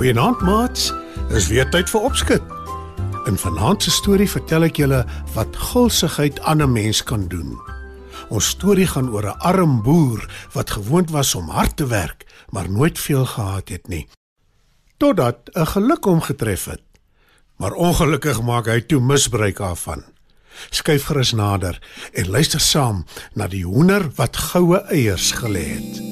Goeienaand 0.00 0.40
maats. 0.40 0.94
Dis 1.28 1.50
weer 1.52 1.66
tyd 1.68 1.90
vir 1.92 2.04
opskud. 2.08 2.52
In 3.28 3.36
vanaand 3.36 3.84
se 3.84 3.90
storie 3.92 4.28
vertel 4.32 4.64
ek 4.70 4.78
julle 4.80 5.02
wat 5.34 5.58
gulsigheid 5.60 6.40
aan 6.40 6.62
'n 6.64 6.72
mens 6.72 7.02
kan 7.04 7.26
doen. 7.28 7.60
Ons 8.32 8.48
storie 8.48 8.86
gaan 8.86 9.10
oor 9.12 9.28
'n 9.28 9.40
arm 9.44 9.82
boer 9.82 10.24
wat 10.56 10.70
gewoond 10.70 11.10
was 11.10 11.34
om 11.34 11.48
hard 11.48 11.76
te 11.76 11.86
werk, 11.86 12.24
maar 12.48 12.70
nooit 12.70 12.98
veel 12.98 13.26
gehad 13.26 13.68
het 13.68 13.88
nie. 13.88 14.08
Totdat 14.96 15.36
'n 15.52 15.66
geluk 15.66 16.04
hom 16.04 16.20
getref 16.20 16.64
het. 16.64 16.82
Maar 17.56 17.72
ongelukkig 17.72 18.42
maak 18.42 18.66
hy 18.66 18.80
toe 18.80 19.00
misbruik 19.00 19.56
daarvan. 19.56 20.04
Skyf 20.70 21.04
gerus 21.04 21.32
nader 21.32 21.78
en 22.12 22.30
luister 22.30 22.60
saam 22.60 23.04
na 23.34 23.46
die 23.48 23.64
hoender 23.64 24.10
wat 24.16 24.36
goue 24.36 24.78
eiers 24.78 25.32
gelê 25.32 25.64
het. 25.76 26.09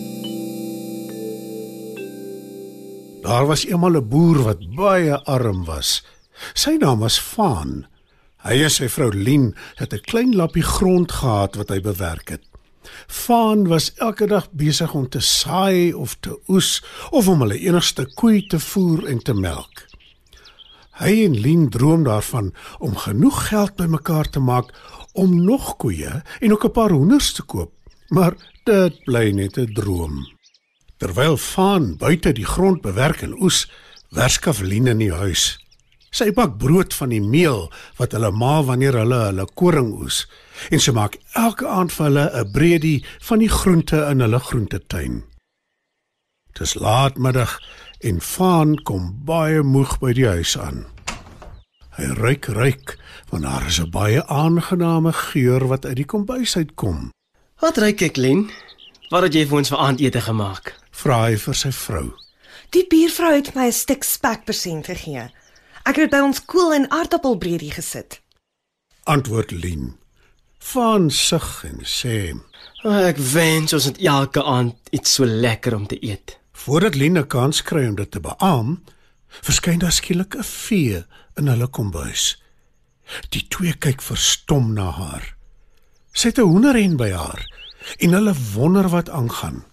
Daar 3.28 3.46
was 3.46 3.66
eendag 3.66 3.92
'n 4.00 4.08
boer 4.08 4.42
wat 4.42 4.60
baie 4.74 5.16
arm 5.24 5.64
was. 5.64 6.04
Sy 6.52 6.76
naam 6.80 6.98
was 6.98 7.20
Vaan. 7.20 7.86
Hy 8.36 8.62
en 8.62 8.70
sy 8.70 8.88
vrou 8.88 9.10
Lien 9.12 9.54
het 9.74 9.92
'n 9.92 10.00
klein 10.00 10.36
lappie 10.36 10.62
grond 10.62 11.12
gehad 11.12 11.54
wat 11.54 11.68
hy 11.68 11.80
bewerk 11.80 12.28
het. 12.28 12.44
Vaan 13.06 13.68
was 13.68 13.92
elke 13.94 14.26
dag 14.26 14.50
besig 14.50 14.94
om 14.94 15.08
te 15.08 15.20
saai 15.20 15.92
of 15.92 16.16
te 16.20 16.38
oes 16.46 16.84
of 17.10 17.28
om 17.28 17.40
hulle 17.40 17.58
enigste 17.58 18.06
koei 18.14 18.46
te 18.46 18.60
voer 18.60 19.06
en 19.06 19.18
te 19.18 19.34
melk. 19.34 19.86
Hy 20.90 21.24
en 21.24 21.40
Lien 21.40 21.68
droom 21.68 22.02
daarvan 22.02 22.54
om 22.78 22.96
genoeg 22.96 23.48
geld 23.48 23.76
bymekaar 23.76 24.30
te 24.30 24.40
maak 24.40 24.72
om 25.12 25.44
nog 25.44 25.76
koeie 25.76 26.22
en 26.40 26.52
ook 26.52 26.64
'n 26.64 26.70
paar 26.70 26.90
hoenders 26.90 27.32
te 27.32 27.42
koop, 27.42 27.72
maar 28.08 28.34
dit 28.64 29.04
bly 29.04 29.30
net 29.30 29.58
'n 29.58 29.72
droom. 29.72 30.37
Terwyl 30.98 31.36
Vaan 31.38 31.96
buite 31.96 32.32
die 32.34 32.46
grond 32.46 32.82
bewerk 32.82 33.22
en 33.22 33.36
oes, 33.38 33.68
werskaf 34.10 34.60
Lien 34.60 34.90
in 34.90 34.98
die 34.98 35.12
huis. 35.14 35.54
Sy 36.10 36.32
bak 36.34 36.56
brood 36.58 36.94
van 36.96 37.12
die 37.12 37.22
meel 37.22 37.68
wat 38.00 38.14
hulle 38.16 38.30
maal 38.34 38.64
wanneer 38.66 38.96
hulle 38.96 39.18
hulle 39.28 39.44
koring 39.60 39.92
oes 40.00 40.24
en 40.74 40.80
sy 40.82 40.94
maak 40.96 41.18
elke 41.38 41.68
aand 41.68 41.92
vir 41.94 42.06
hulle 42.08 42.26
'n 42.40 42.52
breedie 42.52 43.04
van 43.28 43.38
die 43.44 43.52
groente 43.52 44.00
in 44.10 44.24
hulle 44.24 44.40
groentetuin. 44.40 45.22
Dis 46.58 46.74
laatmiddag 46.74 47.60
en 48.00 48.20
Vaan 48.20 48.76
kom 48.82 49.12
baie 49.24 49.62
moeg 49.62 49.98
by 50.00 50.12
die 50.12 50.26
huis 50.26 50.58
aan. 50.58 50.86
Hy 51.94 52.04
ruik 52.18 52.46
ruik 52.46 52.98
want 53.30 53.44
daar 53.44 53.66
is 53.66 53.78
'n 53.78 53.90
baie 53.90 54.26
aangename 54.26 55.12
geur 55.12 55.68
wat 55.68 55.86
uit 55.86 55.96
die 55.96 56.06
kombuis 56.06 56.56
uitkom. 56.56 57.12
Wat 57.60 57.76
ruik 57.76 58.02
ek, 58.02 58.16
Len? 58.16 58.50
Wat 59.08 59.24
het 59.24 59.32
jy 59.32 59.46
vir 59.48 59.56
ons 59.62 59.70
vir 59.72 59.80
aandete 59.80 60.20
gemaak? 60.20 60.74
Vra 60.92 61.22
hy 61.30 61.36
vir 61.40 61.56
sy 61.56 61.70
vrou. 61.72 62.08
Die 62.76 62.84
buurvrou 62.90 63.30
het 63.38 63.54
my 63.56 63.68
'n 63.68 63.72
stuk 63.72 64.04
spek 64.04 64.44
persent 64.44 64.86
gegee. 64.86 65.30
Ek 65.88 65.96
het 65.96 66.04
dit 66.04 66.10
by 66.10 66.20
ons 66.20 66.44
koel 66.44 66.74
en 66.74 66.90
aardappelbreedie 66.90 67.72
gesit. 67.72 68.20
Antwoord 69.04 69.50
Lien. 69.50 69.96
Vaan 70.58 71.10
sug 71.10 71.64
en 71.64 71.80
sê: 71.84 72.36
Oh, 72.84 73.08
ek 73.08 73.16
wens 73.16 73.72
ons 73.72 73.84
het 73.84 73.98
elke 73.98 74.44
aand 74.44 74.76
iets 74.90 75.14
so 75.14 75.24
lekker 75.24 75.74
om 75.74 75.86
te 75.86 76.04
eet. 76.04 76.38
Voordat 76.52 76.94
Lien 76.94 77.18
'n 77.18 77.26
kans 77.26 77.62
kry 77.62 77.88
om 77.88 77.94
dit 77.94 78.10
te 78.10 78.20
beamoen, 78.20 78.84
verskyn 79.28 79.78
daar 79.78 79.92
skielik 79.92 80.36
'n 80.36 80.42
vee 80.42 81.04
in 81.36 81.46
hulle 81.46 81.68
kombuis. 81.68 82.42
Die 83.28 83.46
twee 83.48 83.72
kyk 83.72 84.02
verstom 84.02 84.72
na 84.72 84.90
haar. 84.90 85.36
Sy 86.12 86.28
het 86.28 86.38
'n 86.38 86.42
hoenderhen 86.42 86.96
by 86.96 87.10
haar 87.10 87.57
en 87.96 88.12
hulle 88.12 88.34
wonder 88.54 88.88
wat 88.88 89.10
aangaan. 89.10 89.64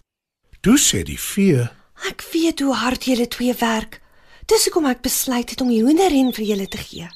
Toe 0.61 0.77
sê 0.79 1.03
die 1.03 1.19
vee: 1.19 1.67
Ek 2.09 2.23
weet 2.33 2.59
hoe 2.59 2.73
hard 2.75 3.05
julle 3.05 3.27
twee 3.27 3.53
werk. 3.59 4.01
Dis 4.45 4.67
hoekom 4.67 4.85
ek 4.85 5.01
besluit 5.01 5.49
het 5.49 5.61
om 5.61 5.69
die 5.69 5.81
hoenderhen 5.83 6.33
vir 6.33 6.45
julle 6.45 6.67
te 6.67 6.77
gee. 6.77 7.07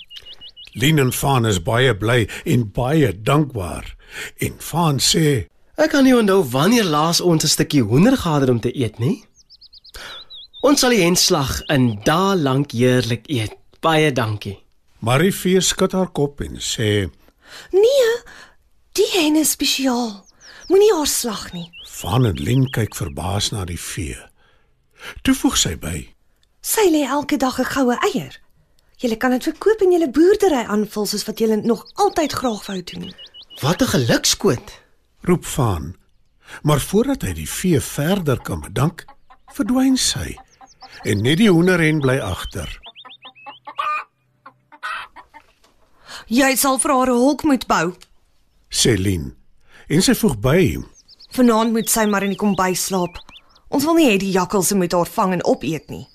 Lien 0.74 1.00
en 1.00 1.12
Vaan 1.14 1.46
is 1.46 1.62
baie 1.62 1.96
bly 1.98 2.28
en 2.46 2.72
baie 2.72 3.10
dankbaar. 3.14 3.96
En 4.38 4.56
Vaan 4.60 5.00
sê: 5.00 5.48
Ek 5.80 5.94
kan 5.94 6.04
nie 6.04 6.16
onthou 6.16 6.44
wanneer 6.52 6.84
laas 6.86 7.22
ons 7.22 7.44
'n 7.44 7.48
stukkie 7.48 7.84
hoender 7.84 8.18
gehad 8.18 8.42
het 8.42 8.50
om 8.50 8.60
te 8.60 8.76
eet 8.76 9.00
nie. 9.00 9.24
Ons 10.62 10.80
sal 10.80 10.90
die 10.90 11.04
hen 11.04 11.16
slag 11.16 11.62
in 11.72 12.00
dae 12.04 12.36
lank 12.36 12.72
heerlik 12.72 13.28
eet. 13.28 13.56
Baie 13.80 14.12
dankie. 14.12 14.60
Marie 15.00 15.31
vee 15.31 15.62
skud 15.62 15.92
haar 15.92 16.12
kop 16.12 16.42
en 16.42 16.58
sê: 16.60 17.10
Nee, 17.72 18.10
die 18.94 19.10
hen 19.14 19.36
is 19.36 19.52
spesiaal. 19.52 20.28
Moenie 20.69 20.91
haar 20.94 21.07
slag 21.07 21.52
nie. 21.53 21.72
Vaan 22.00 22.25
en 22.30 22.38
Lien 22.38 22.68
kyk 22.69 22.94
verbaas 22.96 23.50
na 23.52 23.66
die 23.66 23.80
vee. 23.80 24.18
Toe 25.25 25.34
voeg 25.34 25.57
sy 25.57 25.74
by: 25.81 26.03
Sy 26.62 26.85
lê 26.94 27.02
elke 27.07 27.38
dag 27.38 27.57
'n 27.59 27.66
goue 27.66 27.97
eier. 28.12 28.38
Julle 28.97 29.18
kan 29.18 29.31
dit 29.31 29.44
verkoop 29.44 29.81
en 29.81 29.91
julle 29.91 30.12
boerdery 30.12 30.66
aanvul 30.68 31.06
soos 31.06 31.25
wat 31.25 31.40
julle 31.40 31.56
nog 31.56 31.85
altyd 31.94 32.34
graag 32.34 32.66
wou 32.66 32.84
doen. 32.84 33.13
Wat 33.62 33.81
'n 33.81 33.88
gelukskoot. 33.88 34.81
roep 35.22 35.46
Vaan. 35.46 35.96
Maar 36.62 36.80
voordat 36.80 37.22
hy 37.22 37.34
die 37.34 37.50
vee 37.50 37.80
verder 37.81 38.41
kan 38.41 38.62
bedank, 38.62 39.06
verdwyn 39.53 39.97
sy 39.97 40.38
en 41.03 41.22
net 41.22 41.38
die 41.38 41.50
hoenderhen 41.50 42.00
bly 42.00 42.19
agter. 42.19 42.80
Jy 46.28 46.56
sal 46.56 46.78
vir 46.78 46.91
haar 46.91 47.09
'n 47.09 47.18
hok 47.18 47.44
moet 47.44 47.68
bou. 47.68 47.96
Sê 48.69 48.97
Lien. 48.97 49.38
En 49.89 50.03
sy 50.05 50.13
voeg 50.13 50.35
by: 50.38 50.61
Vanaand 51.33 51.73
moet 51.73 51.89
sy 51.89 52.05
maar 52.05 52.22
in 52.25 52.35
die 52.35 52.39
kombuis 52.39 52.83
slaap. 52.91 53.17
Ons 53.73 53.88
wil 53.89 53.97
nie 53.97 54.05
hê 54.09 54.17
die 54.22 54.33
jakkalse 54.35 54.77
moet 54.77 54.94
haar 54.94 55.09
vang 55.09 55.33
en 55.38 55.45
opeet 55.50 55.89
nie. 55.89 56.05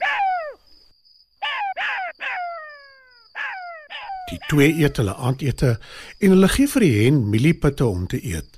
Die 4.31 4.39
twee 4.49 4.71
eet 4.79 4.99
hulle 4.99 5.15
aandete 5.15 5.75
en 6.23 6.35
hulle 6.35 6.51
gee 6.55 6.71
vir 6.71 6.87
die 6.87 6.95
hen 7.03 7.21
mieliepitte 7.31 7.87
om 7.87 8.07
te 8.11 8.23
eet. 8.23 8.49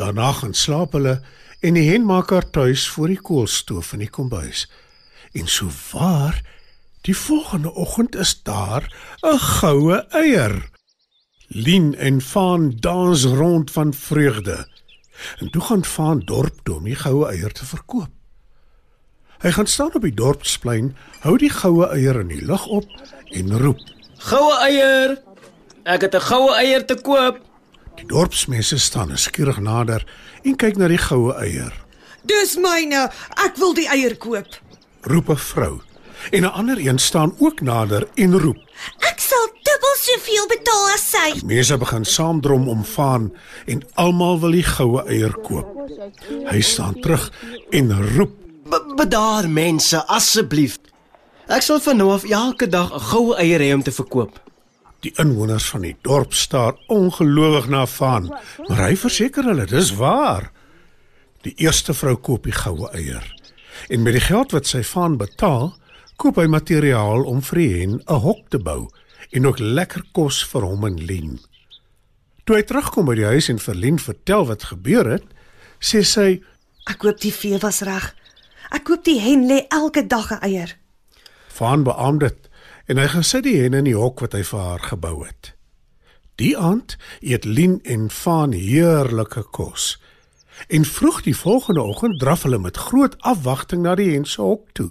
Daarna 0.00 0.32
gaan 0.40 0.56
slaap 0.56 0.96
hulle 0.96 1.18
en 1.64 1.76
die 1.76 1.86
hen 1.90 2.08
maak 2.08 2.32
haar 2.32 2.48
tuis 2.50 2.88
voor 2.96 3.12
die 3.12 3.20
koolstoof 3.28 3.92
in 3.96 4.06
die 4.06 4.12
kombuis. 4.12 4.66
En 5.36 5.48
so 5.48 5.68
waar, 5.92 6.40
die 7.04 7.16
volgende 7.16 7.72
oggend 7.72 8.16
is 8.16 8.40
daar 8.42 8.88
'n 9.22 9.38
goue 9.38 10.06
eier. 10.10 10.73
Lien 11.48 11.94
en 11.94 12.20
Vaan 12.20 12.72
dans 12.80 13.24
rond 13.24 13.70
van 13.70 13.94
vreugde. 13.94 14.68
En 15.38 15.50
toe 15.50 15.62
gaan 15.62 15.84
Vaan 15.84 16.18
dorp 16.18 16.60
toe 16.62 16.76
om 16.76 16.84
die 16.84 16.94
goue 16.94 17.26
eier 17.28 17.52
te 17.52 17.64
verkoop. 17.64 18.10
Hy 19.44 19.50
gaan 19.50 19.66
staan 19.66 19.94
op 19.94 20.02
die 20.02 20.14
dorpsplein, 20.14 20.94
hou 21.20 21.36
die 21.38 21.50
goue 21.52 21.84
eier 21.92 22.16
in 22.22 22.30
die 22.32 22.44
lug 22.48 22.66
op 22.66 22.86
en 23.36 23.58
roep: 23.60 23.80
Goue 24.24 24.54
eier. 24.64 25.18
Ek 25.84 26.00
het 26.00 26.14
'n 26.14 26.20
goue 26.20 26.54
eier 26.56 26.86
te 26.86 26.96
koop. 26.96 27.40
Die 27.96 28.06
dorpsmense 28.06 28.78
staan 28.78 29.08
nuuskierig 29.08 29.60
nader 29.60 30.06
en 30.42 30.56
kyk 30.56 30.76
na 30.76 30.88
die 30.88 30.98
goue 30.98 31.34
eier. 31.34 31.84
Dis 32.24 32.56
myne. 32.56 33.10
Ek 33.44 33.56
wil 33.56 33.74
die 33.74 33.88
eier 33.88 34.16
koop. 34.16 34.48
Roep 35.02 35.28
'n 35.28 35.36
vrou. 35.36 35.80
En 36.30 36.42
'n 36.42 36.52
ander 36.52 36.78
een 36.78 36.98
staan 36.98 37.34
ook 37.38 37.60
nader 37.60 38.08
en 38.14 38.38
roep. 38.38 38.63
Ek 39.08 39.20
sal 39.22 39.46
dubbel 39.66 39.96
soveel 40.00 40.46
betaal 40.50 40.86
as 40.94 41.04
sy. 41.10 41.26
Mense 41.46 41.76
begin 41.80 42.04
saamdrom 42.04 42.68
om 42.68 42.84
Vaan 42.94 43.30
en 43.66 43.82
almal 44.00 44.40
wil 44.40 44.56
die 44.58 44.66
goue 44.66 45.04
eier 45.08 45.34
koop. 45.46 45.68
Hy 46.50 46.60
staan 46.60 46.98
terug 47.00 47.30
en 47.70 47.92
roep: 48.16 48.34
Be 48.70 48.80
bedaar 48.96 49.48
mense 49.48 50.00
asseblief. 50.08 50.78
Ek 51.52 51.62
sal 51.62 51.80
van 51.84 52.00
nou 52.00 52.10
af 52.14 52.24
elke 52.24 52.66
dag 52.68 52.92
'n 52.94 53.00
goue 53.10 53.36
eier 53.36 53.60
hê 53.60 53.74
om 53.74 53.82
te 53.82 53.92
verkoop. 53.92 54.40
Die 55.04 55.12
inwoners 55.20 55.68
van 55.68 55.82
die 55.84 55.96
dorp 56.02 56.32
staar 56.32 56.74
ongelowig 56.88 57.68
na 57.68 57.86
Vaan, 57.86 58.28
maar 58.68 58.88
hy 58.88 58.96
verseker 58.96 59.44
hulle 59.44 59.66
dis 59.66 59.92
waar. 59.94 60.50
Die 61.42 61.52
eerste 61.56 61.94
vrou 61.94 62.16
koop 62.16 62.44
die 62.44 62.56
goue 62.56 62.88
eier. 62.92 63.34
En 63.88 64.02
met 64.02 64.12
die 64.12 64.24
geld 64.24 64.52
wat 64.52 64.66
sy 64.66 64.82
Vaan 64.82 65.16
betaal, 65.16 65.74
koop 66.16 66.36
hy 66.36 66.46
materiaal 66.46 67.24
om 67.24 67.42
vir 67.42 67.58
die 67.58 67.72
hen 67.78 68.00
'n 68.06 68.20
hok 68.20 68.48
te 68.50 68.58
bou 68.58 68.88
en 69.30 69.46
ook 69.46 69.58
lekker 69.58 70.02
kos 70.12 70.44
vir 70.44 70.62
hom 70.62 70.84
en 70.84 70.96
Lien. 70.96 71.40
Toe 72.44 72.56
hy 72.56 72.62
terugkom 72.62 73.06
by 73.06 73.14
die 73.14 73.24
huis 73.24 73.48
en 73.48 73.58
vir 73.58 73.74
Lien 73.74 73.98
vertel 73.98 74.46
wat 74.46 74.62
gebeur 74.62 75.10
het, 75.10 75.24
sê 75.80 76.04
sy: 76.04 76.42
Ek 76.86 77.02
hoop 77.02 77.20
die 77.20 77.32
vee 77.32 77.58
was 77.58 77.80
reg. 77.80 78.14
Ek 78.70 78.84
koop 78.84 79.04
die 79.04 79.20
hen 79.20 79.46
lê 79.48 79.66
elke 79.68 80.06
dag 80.06 80.30
'n 80.30 80.42
eier. 80.42 80.76
Vaan 81.48 81.84
beamoed 81.84 82.20
dit 82.20 82.48
en 82.86 82.98
hy 82.98 83.06
gaan 83.08 83.24
sit 83.24 83.44
die 83.44 83.60
hen 83.62 83.74
in 83.74 83.84
die 83.84 83.96
hok 83.96 84.20
wat 84.20 84.32
hy 84.32 84.42
vir 84.42 84.60
haar 84.60 84.82
gebou 84.82 85.24
het. 85.24 85.54
Die 86.36 86.56
aand 86.58 86.96
eet 87.20 87.44
Lien 87.44 87.80
en 87.82 88.10
Vaan 88.10 88.52
heerlike 88.52 89.42
kos. 89.50 90.00
En 90.68 90.84
vroeg 90.84 91.22
die 91.22 91.36
volgende 91.36 91.82
oggend 91.82 92.18
draf 92.18 92.42
hulle 92.42 92.58
met 92.58 92.76
groot 92.76 93.14
afwagting 93.22 93.82
na 93.82 93.94
die 93.94 94.10
hen 94.12 94.24
se 94.24 94.42
hok 94.42 94.68
toe. 94.72 94.90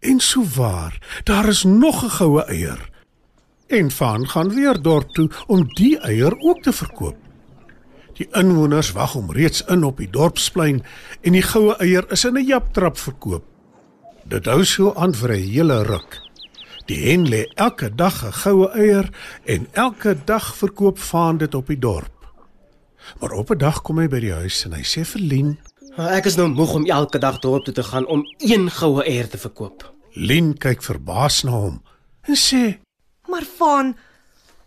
En 0.00 0.20
sou 0.20 0.44
waar, 0.56 1.20
daar 1.24 1.48
is 1.48 1.62
nog 1.62 2.04
'n 2.04 2.10
goue 2.10 2.44
eier. 2.44 2.90
En 3.66 3.90
Vaan 3.90 4.28
gaan 4.28 4.54
weer 4.54 4.82
dorp 4.82 5.10
toe 5.10 5.30
om 5.46 5.74
die 5.74 5.98
eier 5.98 6.38
ook 6.38 6.62
te 6.62 6.72
verkoop. 6.72 7.16
Die 8.12 8.28
inwoners 8.32 8.92
wag 8.92 9.12
hom 9.12 9.32
reeds 9.32 9.64
in 9.64 9.84
op 9.84 9.96
die 9.96 10.10
dorpsplein 10.10 10.84
en 11.20 11.32
die 11.32 11.42
goue 11.42 11.76
eier 11.76 12.10
is 12.10 12.24
in 12.24 12.36
'n 12.38 12.46
japtrap 12.46 12.98
verkoop. 12.98 13.44
Dit 14.24 14.46
hou 14.46 14.64
so 14.64 14.94
aan 14.94 15.14
vir 15.14 15.30
'n 15.30 15.48
hele 15.52 15.82
ruk. 15.82 16.20
Die 16.86 17.10
hen 17.10 17.28
lê 17.28 17.44
elke 17.54 17.94
dag 17.94 18.24
'n 18.24 18.32
goue 18.32 18.68
eier 18.70 19.08
en 19.44 19.68
elke 19.72 20.16
dag 20.24 20.56
verkoop 20.56 20.98
Vaan 20.98 21.38
dit 21.38 21.54
op 21.54 21.66
die 21.66 21.78
dorp. 21.78 22.16
Maar 23.20 23.30
op 23.30 23.50
'n 23.50 23.58
dag 23.58 23.82
kom 23.82 23.98
hy 23.98 24.08
by 24.08 24.20
die 24.20 24.32
huis 24.32 24.64
en 24.64 24.72
hy 24.72 24.82
sê 24.82 25.04
vir 25.04 25.20
Lien, 25.20 25.58
Ek 25.96 26.26
is 26.28 26.34
nou 26.36 26.50
moeg 26.52 26.74
om 26.76 26.84
elke 26.92 27.16
dag 27.16 27.38
dorp 27.40 27.64
toe 27.64 27.72
te 27.72 27.82
gaan 27.82 28.04
om 28.12 28.20
een 28.44 28.66
goue 28.70 29.00
eier 29.08 29.28
te 29.32 29.38
verkoop. 29.40 29.86
Lien 30.12 30.50
kyk 30.60 30.82
verbaas 30.84 31.38
na 31.48 31.54
hom 31.56 31.78
en 32.26 32.36
sê, 32.36 32.76
Maar 33.30 33.46
Vaan, 33.56 33.96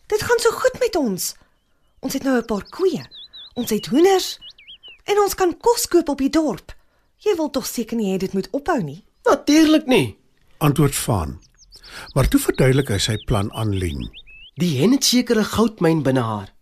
dit 0.08 0.22
gaan 0.22 0.40
so 0.40 0.50
goed 0.52 0.80
met 0.80 0.96
ons. 0.96 1.36
Ons 2.00 2.14
het 2.14 2.24
nou 2.24 2.38
'n 2.38 2.46
paar 2.46 2.66
koeie. 2.70 3.06
Ons 3.54 3.70
het 3.70 3.86
hoenders 3.86 4.40
en 5.04 5.20
ons 5.20 5.36
kan 5.36 5.58
kos 5.58 5.88
koop 5.88 6.10
op 6.10 6.18
die 6.18 6.30
dorp. 6.30 6.74
Jy 7.18 7.36
wil 7.36 7.50
tog 7.50 7.68
seker 7.68 7.98
nie 7.98 8.14
hê 8.14 8.18
dit 8.18 8.34
moet 8.34 8.50
ophou 8.52 8.82
nie. 8.84 9.06
Natuurlik 9.24 9.86
nie. 9.86 10.18
antwoord 10.58 10.96
Vaan. 10.96 11.40
Maar 12.14 12.28
toe 12.28 12.40
verduidelik 12.40 12.88
hy 12.90 12.98
sy 12.98 13.18
plan 13.26 13.54
aan 13.54 13.78
Lien. 13.78 14.10
Die 14.56 14.80
hen 14.80 14.92
het 14.92 15.04
seker 15.04 15.38
'n 15.38 15.44
goudmyn 15.46 16.04
binne 16.04 16.22
haar. 16.22 16.54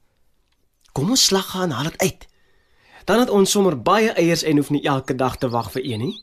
Kom 0.92 1.10
ons 1.10 1.26
slag 1.26 1.52
gaan 1.52 1.72
haal 1.72 1.84
dit 1.84 2.02
uit. 2.02 2.28
Dan 3.08 3.20
het 3.24 3.30
ons 3.32 3.52
sommer 3.52 3.78
baie 3.80 4.12
eiers 4.20 4.44
en 4.44 4.60
hoef 4.60 4.70
nie 4.74 4.84
elke 4.84 5.16
dag 5.16 5.38
te 5.40 5.48
wag 5.50 5.72
vir 5.72 5.86
een 5.86 6.02
nie. 6.04 6.16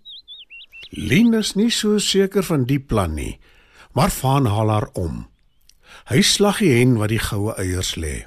Lien 0.92 1.32
is 1.34 1.54
nie 1.56 1.70
so 1.72 1.98
seker 1.98 2.44
van 2.44 2.66
die 2.68 2.78
plan 2.78 3.14
nie, 3.16 3.38
maar 3.96 4.12
Vaan 4.12 4.46
haal 4.46 4.68
haar 4.70 4.88
om. 4.92 5.24
Hy 6.10 6.20
slag 6.20 6.60
die 6.60 6.74
hen 6.76 6.98
wat 7.00 7.08
die 7.08 7.22
goue 7.22 7.54
eiers 7.56 7.94
lê. 7.96 8.26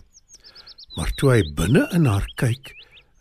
Maar 0.98 1.14
toe 1.20 1.32
hy 1.36 1.42
binne 1.54 1.86
in 1.94 2.10
haar 2.10 2.26
kyk, 2.42 2.74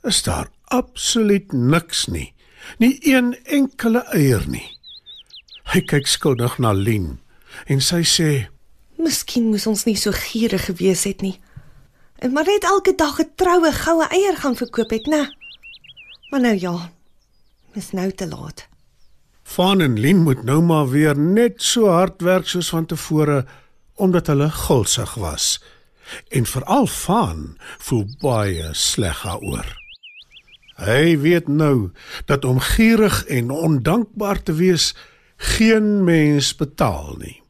is 0.08 0.22
daar 0.24 0.48
absoluut 0.72 1.52
niks 1.52 2.06
nie. 2.08 2.32
Nie 2.80 2.96
een 3.04 3.34
enkele 3.44 4.06
eier 4.16 4.46
nie. 4.48 4.64
Hy 5.74 5.82
kyk 5.84 6.08
skuldig 6.08 6.56
na 6.62 6.72
Lien 6.72 7.18
en 7.68 7.82
sy 7.84 8.00
sê: 8.08 8.30
Miskien 8.96 9.50
moes 9.50 9.66
ons 9.68 9.84
nie 9.84 9.98
so 10.00 10.14
gierig 10.16 10.70
gewees 10.70 11.04
het 11.04 11.20
nie. 11.22 11.36
En 12.18 12.32
maar 12.32 12.44
net 12.44 12.64
elke 12.64 12.94
dag 12.94 13.18
'n 13.20 13.30
troue 13.34 13.72
goue 13.72 14.06
eier 14.08 14.36
gaan 14.36 14.56
verkoop 14.56 14.90
het, 14.90 15.06
né? 15.06 15.22
Maar 16.30 16.40
nou 16.40 16.58
ja. 16.58 16.90
Dis 17.72 17.90
nou 17.90 18.12
te 18.12 18.28
laat. 18.28 18.68
Van 19.42 19.80
en 19.80 19.98
Lien 19.98 20.22
moet 20.22 20.42
nou 20.42 20.62
maar 20.62 20.88
weer 20.88 21.18
net 21.18 21.62
so 21.62 21.88
hard 21.88 22.20
werk 22.20 22.46
soos 22.46 22.68
van 22.68 22.86
tevore 22.86 23.46
omdat 23.94 24.26
hulle 24.26 24.50
gulsig 24.50 25.14
was. 25.14 25.62
En 26.28 26.46
veral 26.46 26.86
Van 26.86 27.58
voel 27.78 28.06
baie 28.18 28.68
sleg 28.72 29.22
daaroor. 29.22 29.84
Hy 30.76 31.18
weet 31.18 31.48
nou 31.48 31.90
dat 32.24 32.44
om 32.44 32.60
gierig 32.60 33.24
en 33.24 33.50
ondankbaar 33.50 34.42
te 34.42 34.52
wees 34.52 34.94
geen 35.36 36.04
mens 36.04 36.56
betaal 36.56 37.14
nie. 37.18 37.42